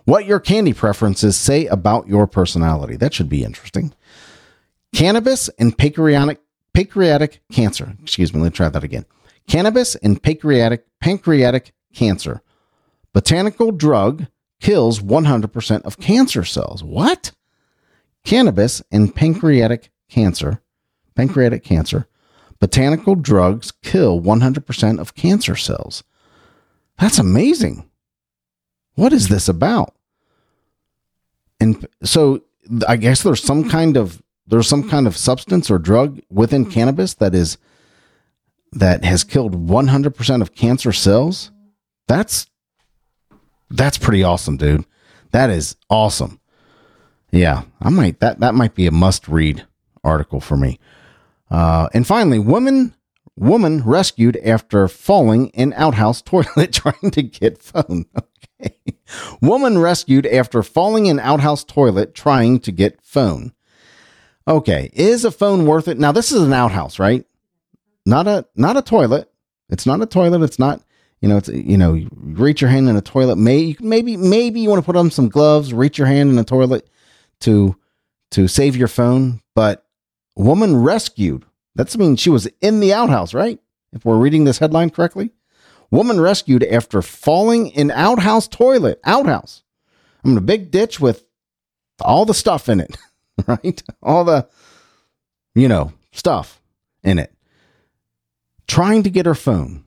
what 0.06 0.26
your 0.26 0.40
candy 0.40 0.74
preferences 0.74 1.38
say 1.38 1.68
about 1.68 2.08
your 2.08 2.28
personality. 2.28 2.96
That 2.96 3.14
should 3.14 3.30
be 3.30 3.44
interesting. 3.44 3.94
Cannabis 4.94 5.50
and 5.60 5.78
pancreatic 5.78 6.42
pancreatic 6.74 7.42
cancer. 7.52 7.96
Excuse 8.02 8.34
me, 8.34 8.42
let's 8.42 8.56
try 8.56 8.70
that 8.70 8.84
again. 8.84 9.06
Cannabis 9.48 9.96
and 9.96 10.22
pancreatic 10.22 10.86
pancreatic 11.00 11.74
cancer. 11.94 12.42
Botanical 13.14 13.72
drug 13.72 14.28
kills 14.60 15.00
100% 15.00 15.82
of 15.82 16.00
cancer 16.00 16.44
cells. 16.44 16.84
What? 16.84 17.32
Cannabis 18.24 18.82
and 18.92 19.14
pancreatic 19.14 19.92
cancer. 20.10 20.62
Pancreatic 21.16 21.64
cancer. 21.64 22.08
Botanical 22.62 23.16
drugs 23.16 23.74
kill 23.82 24.22
100% 24.22 25.00
of 25.00 25.16
cancer 25.16 25.56
cells. 25.56 26.04
That's 27.00 27.18
amazing. 27.18 27.90
What 28.94 29.12
is 29.12 29.30
this 29.30 29.50
about? 29.50 29.96
And 31.60 31.88
so 32.04 32.44
I 32.88 32.98
guess 32.98 33.24
there's 33.24 33.44
some 33.44 33.68
kind 33.68 33.98
of 33.98 34.22
there's 34.46 34.68
some 34.68 34.88
kind 34.88 35.08
of 35.08 35.18
substance 35.18 35.72
or 35.72 35.80
drug 35.80 36.22
within 36.30 36.70
cannabis 36.70 37.16
that 37.16 37.34
is 37.34 37.58
that 38.74 39.04
has 39.04 39.24
killed 39.24 39.68
100% 39.68 40.42
of 40.42 40.56
cancer 40.56 40.92
cells. 40.92 41.52
That's 42.08 42.46
that's 43.72 43.98
pretty 43.98 44.24
awesome, 44.24 44.58
dude. 44.58 44.86
That 45.32 45.50
is 45.50 45.78
awesome. 45.90 46.40
Yeah, 47.32 47.64
I 47.82 47.90
might 47.90 48.20
that 48.20 48.40
that 48.40 48.54
might 48.54 48.76
be 48.76 48.86
a 48.86 48.92
must 48.92 49.28
read 49.28 49.66
article 50.04 50.40
for 50.42 50.58
me. 50.58 50.80
Uh, 51.52 51.90
and 51.94 52.08
finally, 52.08 52.40
woman 52.40 52.96
woman 53.36 53.84
rescued 53.84 54.38
after 54.38 54.88
falling 54.88 55.48
in 55.50 55.74
outhouse 55.74 56.22
toilet 56.24 56.74
trying 56.74 57.12
to 57.12 57.22
get 57.22 57.62
phone. 57.62 58.06
Okay. 58.64 58.76
Woman 59.42 59.80
rescued 59.80 60.28
after 60.28 60.62
falling 60.62 61.08
in 61.08 61.20
outhouse 61.20 61.64
toilet 61.64 62.14
trying 62.14 62.60
to 62.60 62.72
get 62.72 63.02
phone. 63.02 63.54
Okay, 64.48 64.92
is 64.94 65.26
a 65.26 65.32
phone 65.32 65.66
worth 65.66 65.88
it? 65.88 65.98
Now 65.98 66.12
this 66.12 66.32
is 66.32 66.44
an 66.44 66.54
outhouse, 66.54 67.00
right? 67.00 67.26
Not 68.06 68.28
a 68.28 68.46
not 68.56 68.78
a 68.78 68.84
toilet. 68.84 69.32
It's 69.70 69.88
not 69.88 70.02
a 70.02 70.06
toilet. 70.06 70.44
It's 70.44 70.60
not 70.60 70.84
you 71.22 71.30
know. 71.30 71.38
It's 71.38 71.50
you 71.50 71.78
know. 71.78 72.06
Reach 72.12 72.62
your 72.62 72.70
hand 72.70 72.88
in 72.88 72.96
a 72.96 73.02
toilet. 73.02 73.38
May 73.38 73.76
maybe 73.80 74.16
maybe 74.16 74.60
you 74.60 74.70
want 74.70 74.82
to 74.82 74.86
put 74.86 74.96
on 74.96 75.10
some 75.10 75.30
gloves. 75.30 75.74
Reach 75.74 75.98
your 75.98 76.08
hand 76.08 76.30
in 76.30 76.38
a 76.38 76.44
toilet 76.44 76.88
to 77.42 77.76
to 78.32 78.48
save 78.48 78.76
your 78.76 78.88
phone. 78.88 79.42
But 79.56 79.86
woman 80.36 80.76
rescued. 80.78 81.46
That's 81.76 81.98
mean 81.98 82.16
she 82.16 82.30
was 82.30 82.48
in 82.62 82.80
the 82.80 82.94
outhouse, 82.94 83.34
right? 83.34 83.60
If 83.94 84.06
we're 84.06 84.18
reading 84.18 84.44
this 84.44 84.60
headline 84.60 84.90
correctly, 84.90 85.32
woman 85.90 86.20
rescued 86.20 86.64
after 86.64 87.02
falling 87.02 87.68
in 87.68 87.92
outhouse 87.92 88.48
toilet. 88.48 89.00
Outhouse. 89.04 89.64
I'm 90.24 90.32
in 90.32 90.38
a 90.38 90.42
big 90.42 90.72
ditch 90.72 91.00
with 91.00 91.26
all 92.02 92.26
the 92.26 92.34
stuff 92.34 92.70
in 92.70 92.80
it. 92.80 92.98
right? 93.48 93.82
All 94.02 94.24
the, 94.24 94.48
you 95.56 95.68
know, 95.68 95.94
stuff 96.12 96.62
in 97.04 97.20
it. 97.20 97.34
Trying 98.68 99.04
to 99.04 99.10
get 99.10 99.26
her 99.26 99.36
phone. 99.36 99.84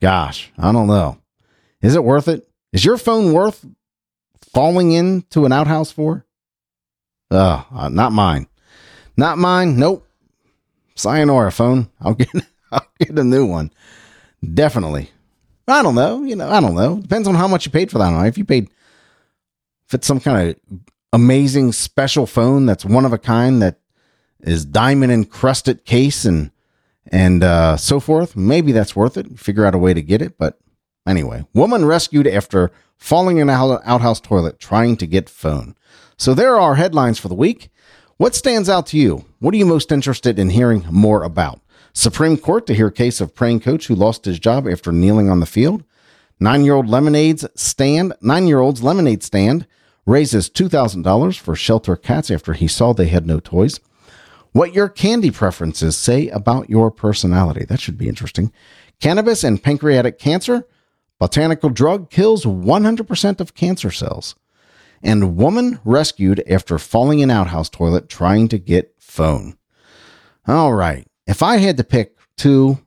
Gosh, 0.00 0.52
I 0.56 0.70
don't 0.72 0.86
know. 0.86 1.18
Is 1.82 1.94
it 1.94 2.04
worth 2.04 2.28
it? 2.28 2.48
Is 2.72 2.84
your 2.84 2.98
phone 2.98 3.32
worth 3.32 3.64
falling 4.52 4.92
into 4.92 5.44
an 5.44 5.52
outhouse 5.52 5.90
for? 5.90 6.24
Uh 7.30 7.88
not 7.90 8.12
mine. 8.12 8.46
Not 9.18 9.36
mine. 9.36 9.76
Nope. 9.76 10.06
Sayonara 10.94 11.50
phone. 11.52 11.90
I'll 12.00 12.14
get 12.14 12.30
I'll 12.72 12.86
get 12.98 13.18
a 13.18 13.24
new 13.24 13.44
one. 13.44 13.72
Definitely. 14.54 15.10
I 15.66 15.82
don't 15.82 15.96
know. 15.96 16.22
You 16.22 16.36
know, 16.36 16.48
I 16.48 16.60
don't 16.60 16.76
know. 16.76 17.00
Depends 17.00 17.28
on 17.28 17.34
how 17.34 17.48
much 17.48 17.66
you 17.66 17.72
paid 17.72 17.90
for 17.90 17.98
that. 17.98 18.26
If 18.26 18.38
you 18.38 18.44
paid, 18.44 18.70
if 19.88 19.94
it's 19.94 20.06
some 20.06 20.20
kind 20.20 20.50
of 20.50 20.80
amazing 21.12 21.72
special 21.72 22.26
phone 22.26 22.66
that's 22.66 22.84
one 22.84 23.04
of 23.04 23.12
a 23.12 23.18
kind 23.18 23.60
that 23.60 23.80
is 24.40 24.64
diamond 24.64 25.10
encrusted 25.10 25.84
case 25.84 26.24
and 26.24 26.52
and 27.10 27.42
uh, 27.42 27.76
so 27.76 27.98
forth. 27.98 28.36
Maybe 28.36 28.70
that's 28.70 28.94
worth 28.94 29.16
it. 29.16 29.38
Figure 29.38 29.66
out 29.66 29.74
a 29.74 29.78
way 29.78 29.94
to 29.94 30.02
get 30.02 30.22
it. 30.22 30.38
But 30.38 30.60
anyway, 31.06 31.44
woman 31.54 31.86
rescued 31.86 32.28
after 32.28 32.70
falling 32.96 33.38
in 33.38 33.48
an 33.48 33.78
outhouse 33.84 34.20
toilet 34.20 34.60
trying 34.60 34.96
to 34.98 35.06
get 35.06 35.28
phone. 35.28 35.74
So 36.16 36.34
there 36.34 36.58
are 36.58 36.76
headlines 36.76 37.18
for 37.18 37.28
the 37.28 37.34
week. 37.34 37.70
What 38.18 38.34
stands 38.34 38.68
out 38.68 38.88
to 38.88 38.98
you? 38.98 39.26
What 39.38 39.54
are 39.54 39.58
you 39.58 39.64
most 39.64 39.92
interested 39.92 40.40
in 40.40 40.50
hearing 40.50 40.84
more 40.90 41.22
about? 41.22 41.60
Supreme 41.92 42.36
Court 42.36 42.66
to 42.66 42.74
hear 42.74 42.90
case 42.90 43.20
of 43.20 43.32
praying 43.32 43.60
coach 43.60 43.86
who 43.86 43.94
lost 43.94 44.24
his 44.24 44.40
job 44.40 44.66
after 44.66 44.90
kneeling 44.90 45.30
on 45.30 45.38
the 45.38 45.46
field. 45.46 45.84
Nine 46.40 46.64
year 46.64 46.74
old 46.74 46.88
lemonade's 46.88 47.46
stand. 47.54 48.14
Nine 48.20 48.48
year 48.48 48.58
old's 48.58 48.82
lemonade 48.82 49.22
stand 49.22 49.68
raises 50.04 50.50
$2,000 50.50 51.38
for 51.38 51.54
shelter 51.54 51.94
cats 51.94 52.28
after 52.28 52.54
he 52.54 52.66
saw 52.66 52.92
they 52.92 53.06
had 53.06 53.24
no 53.24 53.38
toys. 53.38 53.78
What 54.50 54.74
your 54.74 54.88
candy 54.88 55.30
preferences 55.30 55.96
say 55.96 56.26
about 56.30 56.68
your 56.68 56.90
personality. 56.90 57.66
That 57.66 57.78
should 57.78 57.96
be 57.96 58.08
interesting. 58.08 58.50
Cannabis 59.00 59.44
and 59.44 59.62
pancreatic 59.62 60.18
cancer. 60.18 60.66
Botanical 61.20 61.70
drug 61.70 62.10
kills 62.10 62.44
100% 62.44 63.38
of 63.38 63.54
cancer 63.54 63.92
cells. 63.92 64.34
And 65.02 65.36
woman 65.36 65.80
rescued 65.84 66.42
after 66.48 66.78
falling 66.78 67.20
in 67.20 67.30
outhouse 67.30 67.68
toilet 67.68 68.08
trying 68.08 68.48
to 68.48 68.58
get 68.58 68.94
phone. 68.98 69.56
All 70.46 70.72
right. 70.72 71.06
If 71.26 71.42
I 71.42 71.58
had 71.58 71.76
to 71.76 71.84
pick 71.84 72.16
two 72.36 72.78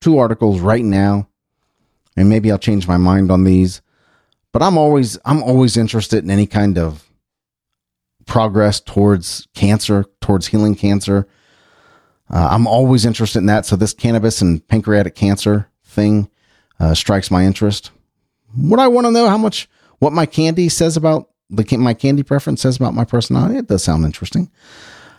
two 0.00 0.18
articles 0.18 0.60
right 0.60 0.84
now, 0.84 1.28
and 2.16 2.28
maybe 2.28 2.50
I'll 2.50 2.58
change 2.58 2.88
my 2.88 2.96
mind 2.96 3.30
on 3.30 3.44
these, 3.44 3.80
but 4.52 4.62
I'm 4.62 4.76
always 4.76 5.18
I'm 5.24 5.42
always 5.42 5.76
interested 5.76 6.24
in 6.24 6.30
any 6.30 6.46
kind 6.46 6.78
of 6.78 7.08
progress 8.26 8.80
towards 8.80 9.46
cancer, 9.54 10.04
towards 10.20 10.48
healing 10.48 10.74
cancer. 10.74 11.26
Uh, 12.30 12.48
I'm 12.50 12.66
always 12.66 13.04
interested 13.04 13.40
in 13.40 13.46
that. 13.46 13.66
So 13.66 13.76
this 13.76 13.92
cannabis 13.92 14.40
and 14.40 14.66
pancreatic 14.66 15.14
cancer 15.14 15.68
thing 15.84 16.30
uh, 16.80 16.94
strikes 16.94 17.30
my 17.30 17.44
interest. 17.44 17.90
Would 18.56 18.80
I 18.80 18.88
want 18.88 19.06
to 19.06 19.10
know 19.10 19.28
how 19.28 19.38
much 19.38 19.68
what 19.98 20.12
my 20.12 20.26
candy 20.26 20.68
says 20.68 20.96
about 20.96 21.28
the 21.52 21.76
my 21.76 21.94
candy 21.94 22.22
preference 22.22 22.62
says 22.62 22.76
about 22.76 22.94
my 22.94 23.04
personality? 23.04 23.58
It 23.58 23.68
does 23.68 23.84
sound 23.84 24.04
interesting. 24.04 24.50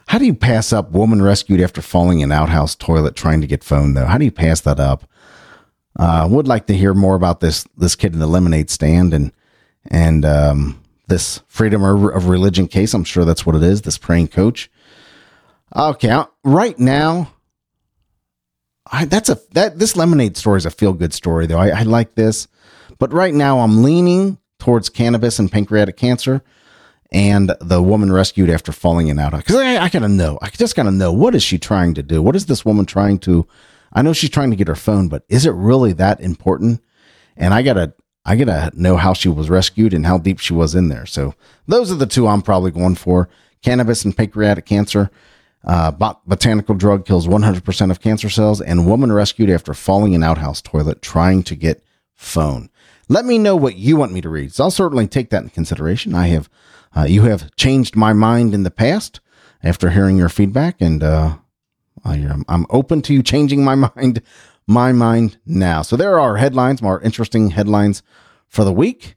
How 0.08 0.18
do 0.18 0.25
you 0.25 0.34
pass 0.34 0.74
up 0.74 0.92
woman 0.92 1.22
rescued 1.22 1.62
after 1.62 1.82
falling 1.82 2.20
in 2.20 2.32
outhouse 2.32 2.75
toilet 2.75 3.16
trying 3.16 3.42
to 3.42 3.48
get 3.48 3.63
phone 3.63 3.94
though? 3.94 4.06
How 4.06 4.18
do 4.18 4.25
you 4.25 4.32
pass 4.32 4.62
that 4.62 4.80
up? 4.80 5.10
Uh, 5.98 6.28
would 6.30 6.48
like 6.48 6.66
to 6.68 6.74
hear 6.75 6.94
more 6.94 7.16
about 7.16 7.40
this 7.40 7.66
this 7.78 7.96
kid 7.96 8.13
in 8.13 8.20
the 8.20 8.28
lemonade 8.28 8.70
stand 8.70 9.13
and 9.13 9.32
and 9.90 10.25
um, 10.25 10.84
this 11.08 11.42
freedom 11.48 11.84
of 11.84 12.28
religion 12.28 12.68
case. 12.68 12.94
I'm 12.94 13.04
sure 13.04 13.25
that's 13.25 13.46
what 13.46 13.56
it 13.56 13.63
is. 13.63 13.84
This 13.84 13.98
praying 13.98 14.30
coach. 14.30 14.70
Okay, 15.75 16.24
right 16.44 16.78
now, 16.78 17.34
I, 18.92 19.06
that's 19.06 19.30
a 19.30 19.40
that 19.52 19.80
this 19.80 19.96
lemonade 19.96 20.38
story 20.38 20.58
is 20.58 20.66
a 20.66 20.72
feel 20.72 20.94
good 20.94 21.13
story 21.13 21.46
though. 21.46 21.60
I, 21.60 21.70
I 21.70 21.84
like 21.84 22.16
this, 22.16 22.48
but 23.00 23.13
right 23.13 23.34
now 23.34 23.60
I'm 23.60 23.84
leaning 23.84 24.38
towards 24.63 24.89
cannabis 24.89 25.39
and 25.39 25.51
pancreatic 25.51 25.98
cancer 25.98 26.41
and 27.12 27.55
the 27.60 27.82
woman 27.82 28.12
rescued 28.12 28.50
after 28.50 28.72
falling 28.72 29.08
in 29.08 29.20
out 29.20 29.32
because 29.32 29.55
I, 29.55 29.84
I 29.84 29.89
gotta 29.89 30.08
know 30.08 30.39
i 30.41 30.50
just 30.50 30.75
gotta 30.75 30.91
know 30.91 31.12
what 31.12 31.36
is 31.36 31.43
she 31.43 31.58
trying 31.58 31.93
to 31.96 32.03
do 32.03 32.22
what 32.22 32.36
is 32.36 32.46
this 32.46 32.65
woman 32.65 32.86
trying 32.86 33.20
to 33.20 33.48
I 33.93 34.01
know 34.01 34.13
she's 34.13 34.32
trying 34.32 34.50
to 34.50 34.55
get 34.55 34.67
her 34.67 34.75
phone, 34.75 35.08
but 35.08 35.24
is 35.29 35.46
it 35.46 35.51
really 35.51 35.93
that 35.93 36.20
important? 36.20 36.82
And 37.38 37.53
I 37.53 37.62
gotta, 37.62 37.93
I 38.25 38.36
gotta 38.36 38.72
know 38.75 38.98
how 38.98 39.13
she 39.13 39.29
was 39.29 39.50
rescued 39.50 39.93
and 39.93 40.05
how 40.05 40.17
deep 40.17 40.39
she 40.39 40.53
was 40.53 40.74
in 40.75 40.89
there. 40.89 41.05
So 41.05 41.36
those 41.67 41.91
are 41.91 41.96
the 41.96 42.08
two 42.08 42.27
I'm 42.27 42.41
probably 42.41 42.72
going 42.72 42.96
for: 42.96 43.29
cannabis 43.62 44.03
and 44.03 44.17
pancreatic 44.17 44.65
cancer. 44.65 45.12
Uh, 45.65 45.91
bot- 45.91 46.27
botanical 46.27 46.75
drug 46.75 47.05
kills 47.05 47.25
100% 47.25 47.89
of 47.89 48.01
cancer 48.01 48.29
cells, 48.29 48.60
and 48.60 48.86
woman 48.86 49.13
rescued 49.13 49.50
after 49.50 49.74
falling 49.74 50.12
in 50.12 50.22
outhouse 50.22 50.62
toilet 50.62 51.01
trying 51.01 51.41
to 51.41 51.55
get 51.55 51.82
phone. 52.15 52.70
Let 53.10 53.25
me 53.25 53.38
know 53.38 53.55
what 53.55 53.75
you 53.75 53.98
want 53.98 54.13
me 54.13 54.22
to 54.22 54.29
read. 54.29 54.53
So 54.53 54.65
I'll 54.65 54.72
certainly 54.72 55.07
take 55.07 55.29
that 55.29 55.43
in 55.43 55.50
consideration. 55.50 56.15
I 56.15 56.27
have, 56.27 56.50
uh, 56.95 57.03
you 57.03 57.24
have 57.24 57.53
changed 57.55 57.95
my 57.95 58.13
mind 58.13 58.53
in 58.53 58.63
the 58.63 58.72
past 58.72 59.19
after 59.62 59.89
hearing 59.89 60.17
your 60.17 60.29
feedback, 60.29 60.77
and 60.79 61.03
uh, 61.03 61.38
I, 62.03 62.15
am 62.15 62.45
I'm 62.48 62.65
open 62.69 63.01
to 63.03 63.13
you 63.13 63.24
changing 63.24 63.63
my 63.63 63.75
mind, 63.95 64.22
my 64.67 64.91
mind 64.91 65.38
now. 65.45 65.81
So 65.81 65.95
there 65.95 66.19
are 66.19 66.38
headlines, 66.38 66.81
more 66.81 67.01
interesting 67.01 67.51
headlines 67.51 68.03
for 68.48 68.63
the 68.63 68.74
week. 68.74 69.15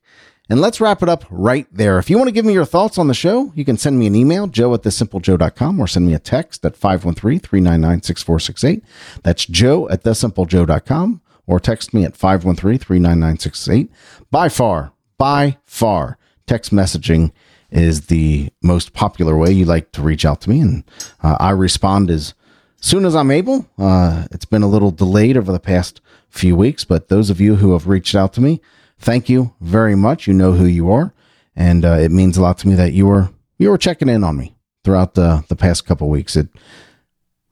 And 0.48 0.60
let's 0.60 0.80
wrap 0.80 1.02
it 1.02 1.08
up 1.08 1.24
right 1.28 1.66
there. 1.72 1.98
If 1.98 2.08
you 2.08 2.16
want 2.16 2.28
to 2.28 2.32
give 2.32 2.44
me 2.44 2.52
your 2.52 2.64
thoughts 2.64 2.98
on 2.98 3.08
the 3.08 3.14
show, 3.14 3.52
you 3.56 3.64
can 3.64 3.76
send 3.76 3.98
me 3.98 4.06
an 4.06 4.14
email, 4.14 4.46
joe 4.46 4.74
at 4.74 4.82
thesimplejoe.com, 4.82 5.80
or 5.80 5.88
send 5.88 6.06
me 6.06 6.14
a 6.14 6.20
text 6.20 6.64
at 6.64 6.76
513 6.76 7.40
399 7.40 8.02
6468. 8.02 8.84
That's 9.24 9.44
joe 9.46 9.88
at 9.88 10.04
thesimplejoe.com, 10.04 11.20
or 11.46 11.60
text 11.60 11.94
me 11.94 12.04
at 12.04 12.16
513 12.16 12.78
399 12.78 13.38
68. 13.38 13.90
By 14.30 14.48
far, 14.48 14.92
by 15.18 15.58
far, 15.64 16.18
text 16.46 16.72
messaging 16.72 17.32
is 17.70 18.06
the 18.06 18.50
most 18.62 18.92
popular 18.92 19.36
way 19.36 19.50
you 19.50 19.64
like 19.64 19.92
to 19.92 20.02
reach 20.02 20.24
out 20.24 20.40
to 20.42 20.50
me. 20.50 20.60
And 20.60 20.84
uh, 21.22 21.36
I 21.40 21.50
respond 21.50 22.10
as 22.10 22.34
soon 22.80 23.04
as 23.04 23.16
I'm 23.16 23.30
able. 23.30 23.66
Uh, 23.78 24.26
it's 24.30 24.44
been 24.44 24.62
a 24.62 24.68
little 24.68 24.90
delayed 24.90 25.36
over 25.36 25.52
the 25.52 25.60
past 25.60 26.00
few 26.28 26.56
weeks, 26.56 26.84
but 26.84 27.08
those 27.08 27.30
of 27.30 27.40
you 27.40 27.56
who 27.56 27.72
have 27.72 27.88
reached 27.88 28.14
out 28.14 28.32
to 28.34 28.40
me, 28.40 28.60
thank 28.98 29.28
you 29.28 29.54
very 29.60 29.96
much. 29.96 30.26
You 30.26 30.34
know 30.34 30.52
who 30.52 30.66
you 30.66 30.90
are, 30.90 31.12
and 31.54 31.84
uh, 31.84 31.98
it 32.00 32.10
means 32.10 32.36
a 32.36 32.42
lot 32.42 32.58
to 32.58 32.68
me 32.68 32.74
that 32.74 32.92
you 32.92 33.06
were 33.06 33.30
you 33.58 33.70
were 33.70 33.78
checking 33.78 34.08
in 34.08 34.22
on 34.22 34.36
me 34.36 34.54
throughout 34.84 35.14
the 35.14 35.44
the 35.48 35.56
past 35.56 35.86
couple 35.86 36.08
weeks. 36.08 36.36
It 36.36 36.48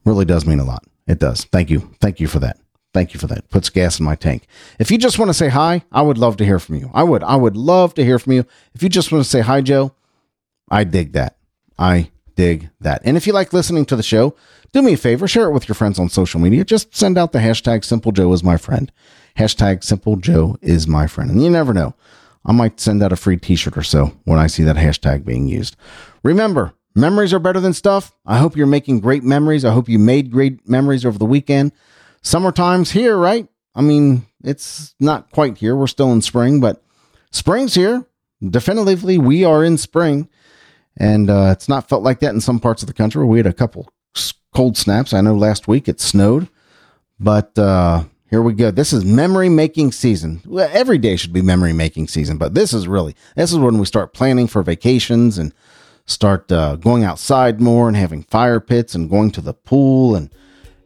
really 0.05 0.25
does 0.25 0.47
mean 0.47 0.61
a 0.61 0.65
lot. 0.65 0.85
It 1.07 1.19
does. 1.19 1.45
Thank 1.45 1.71
you. 1.71 1.95
Thank 2.01 2.21
you 2.21 2.29
for 2.29 2.39
that. 2.41 2.64
Thank 2.95 3.13
you 3.13 3.19
for 3.19 3.27
that. 3.27 3.51
Puts 3.51 3.71
gas 3.71 3.99
in 3.99 4.07
my 4.07 4.15
tank. 4.15 4.47
If 4.79 4.93
you 4.93 4.99
just 4.99 5.19
want 5.19 5.29
to 5.29 5.35
say 5.35 5.49
hi, 5.49 5.83
I 5.91 6.01
would 6.01 6.17
love 6.17 6.37
to 6.37 6.45
hear 6.45 6.61
from 6.61 6.77
you. 6.77 6.93
I 6.95 7.03
would. 7.03 7.25
I 7.25 7.35
would 7.35 7.57
love 7.57 7.93
to 7.95 8.05
hear 8.05 8.21
from 8.21 8.35
you. 8.35 8.47
If 8.73 8.85
you 8.85 8.89
just 8.89 9.11
want 9.11 9.25
to 9.25 9.29
say 9.29 9.41
hi, 9.41 9.61
Joe, 9.61 9.93
I 10.71 10.85
dig 10.85 11.13
that. 11.13 11.37
I 11.77 12.13
dig 12.37 12.71
that. 12.81 13.03
And 13.05 13.17
if 13.17 13.27
you 13.27 13.33
like 13.33 13.53
listening 13.53 13.85
to 13.87 13.97
the 13.97 14.05
show, 14.05 14.37
do 14.73 14.81
me 14.81 14.93
a 14.93 14.97
favor, 14.97 15.27
share 15.27 15.49
it 15.49 15.53
with 15.53 15.69
your 15.69 15.75
friends 15.75 15.99
on 15.99 16.09
social 16.09 16.39
media. 16.39 16.65
Just 16.65 16.95
send 16.95 17.19
out 17.19 17.33
the 17.33 17.41
hashtag 17.41 17.85
Simple 17.85 18.13
Joe 18.13 18.33
is 18.33 18.45
my 18.45 18.57
friend. 18.57 18.93
Hashtag 19.37 19.83
Simple 19.83 20.15
Joe 20.15 20.57
is 20.63 20.87
my 20.87 21.09
friend. 21.09 21.33
And 21.33 21.43
you 21.43 21.51
never 21.51 21.75
know. 21.75 21.95
I 22.47 22.53
might 22.53 22.79
send 22.79 23.03
out 23.03 23.13
a 23.13 23.17
free 23.17 23.39
t 23.39 23.57
shirt 23.57 23.77
or 23.77 23.83
so 23.83 24.13
when 24.25 24.39
I 24.39 24.47
see 24.47 24.63
that 24.63 24.77
hashtag 24.77 25.25
being 25.25 25.49
used. 25.49 25.77
Remember, 26.23 26.75
memories 26.95 27.33
are 27.33 27.41
better 27.41 27.61
than 27.61 27.73
stuff. 27.73 28.15
I 28.25 28.39
hope 28.39 28.57
you're 28.57 28.67
making 28.67 29.01
great 29.01 29.25
memories. 29.25 29.65
I 29.65 29.73
hope 29.73 29.89
you 29.89 29.99
made 29.99 30.31
great 30.31 30.69
memories 30.69 31.05
over 31.05 31.19
the 31.19 31.25
weekend. 31.25 31.73
Summertime's 32.25 32.91
here, 32.91 33.17
right? 33.17 33.47
I 33.75 33.83
mean, 33.83 34.27
it's 34.43 34.95
not 34.99 35.31
quite 35.31 35.59
here. 35.59 35.77
We're 35.77 35.87
still 35.87 36.11
in 36.13 36.23
spring, 36.23 36.59
but 36.59 36.83
spring's 37.31 37.75
here. 37.75 38.07
Definitively, 38.43 39.19
we 39.19 39.45
are 39.45 39.63
in 39.63 39.79
spring. 39.79 40.29
And 40.97 41.29
uh, 41.29 41.51
it's 41.53 41.69
not 41.69 41.89
felt 41.89 42.03
like 42.03 42.21
that 42.21 42.35
in 42.35 42.41
some 42.41 42.61
parts 42.61 42.83
of 42.83 42.87
the 42.87 42.95
country. 42.95 43.25
We 43.25 43.39
had 43.39 43.47
a 43.47 43.53
couple 43.53 43.93
cold 44.55 44.77
snaps. 44.77 45.13
I 45.13 45.21
know 45.21 45.35
last 45.35 45.69
week 45.69 45.89
it 45.89 46.01
snowed, 46.01 46.49
but 47.19 47.59
uh, 47.59 48.05
here 48.31 48.41
we 48.41 48.55
go. 48.55 48.71
This 48.71 48.93
is 48.93 49.05
memory 49.05 49.49
making 49.49 49.93
season. 49.93 50.41
Every 50.57 50.99
day 50.99 51.17
should 51.17 51.33
be 51.33 51.43
memory 51.43 51.73
making 51.73 52.09
season, 52.09 52.39
but 52.39 52.55
this 52.55 52.73
is 52.73 52.87
really 52.87 53.17
this 53.37 53.53
is 53.53 53.59
when 53.59 53.79
we 53.79 53.87
start 53.87 54.15
planning 54.15 54.47
for 54.47 54.63
vacations 54.63 55.37
and 55.37 55.53
start 56.07 56.51
uh, 56.53 56.77
going 56.77 57.03
outside 57.03 57.61
more 57.61 57.89
and 57.89 57.97
having 57.97 58.23
fire 58.23 58.61
pits 58.61 58.95
and 58.95 59.11
going 59.11 59.33
to 59.33 59.41
the 59.41 59.55
pool 59.55 60.15
and 60.15 60.33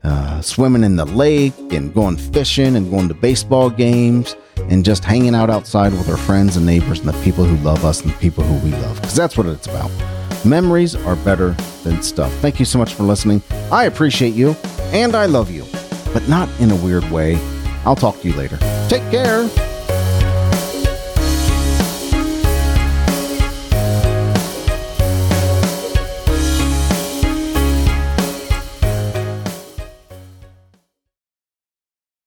uh, 0.05 0.41
swimming 0.41 0.85
in 0.85 0.97
the 0.97 1.05
lake 1.05 1.55
and 1.73 1.93
going 1.95 2.17
fishing 2.17 2.77
and 2.77 2.91
going 2.91 3.09
to 3.09 3.15
baseball 3.15 3.71
games 3.71 4.37
and 4.71 4.85
just 4.85 5.05
hanging 5.05 5.35
out 5.35 5.51
outside 5.51 5.93
with 5.93 6.09
our 6.09 6.17
friends 6.17 6.57
and 6.57 6.67
neighbors 6.67 7.01
and 7.01 7.09
the 7.09 7.23
people 7.25 7.45
who 7.45 7.57
love 7.65 7.85
us 7.85 8.03
and 8.03 8.13
the 8.13 8.19
people 8.19 8.45
who 8.45 8.65
we 8.65 8.73
love 8.83 8.97
because 8.97 9.17
that's 9.17 9.37
what 9.37 9.47
it's 9.47 9.67
about. 9.67 9.91
Memories 10.45 10.95
are 10.95 11.17
better 11.17 11.51
than 11.83 12.03
stuff. 12.03 12.33
Thank 12.35 12.59
you 12.59 12.65
so 12.65 12.79
much 12.79 12.95
for 12.95 13.03
listening. 13.03 13.43
I 13.73 13.85
appreciate 13.85 14.35
you 14.35 14.53
and 14.93 15.15
I 15.15 15.27
love 15.27 15.51
you 15.51 15.65
but 16.13 16.29
not 16.29 16.49
in 16.61 16.71
a 16.71 16.77
weird 16.77 17.09
way. 17.11 17.37
I'll 17.85 17.97
talk 17.97 18.21
to 18.21 18.29
you 18.29 18.35
later. 18.35 18.59
Take 18.89 19.09
care. 19.11 19.49